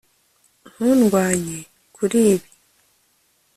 [0.73, 1.57] ntundwanye
[1.95, 2.49] kuri ibi